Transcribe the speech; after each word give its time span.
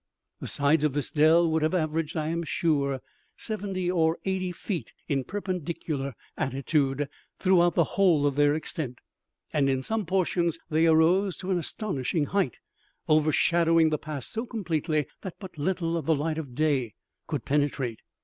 The 0.39 0.47
sides 0.47 0.83
of 0.83 0.93
this 0.93 1.11
dell 1.11 1.47
would 1.51 1.61
have 1.61 1.75
averaged, 1.75 2.17
I 2.17 2.29
am 2.29 2.41
sure, 2.41 3.01
seventy 3.37 3.91
or 3.91 4.17
eighty 4.25 4.51
feet 4.51 4.93
in 5.07 5.23
perpendicular 5.23 6.15
altitude 6.35 7.07
throughout 7.37 7.75
the 7.75 7.83
whole 7.83 8.25
of 8.25 8.33
their 8.35 8.55
extent, 8.55 8.97
and 9.53 9.69
in 9.69 9.83
some 9.83 10.07
portions 10.07 10.57
they 10.71 10.87
arose 10.87 11.37
to 11.37 11.51
an 11.51 11.59
astonishing 11.59 12.25
height, 12.25 12.57
overshadowing 13.07 13.91
the 13.91 13.99
pass 13.99 14.25
so 14.25 14.47
completely 14.47 15.05
that 15.21 15.35
but 15.37 15.59
little 15.59 15.95
of 15.95 16.07
the 16.07 16.15
light 16.15 16.39
of 16.39 16.55
day 16.55 16.95
could 17.27 17.45
penetrate. 17.45 17.99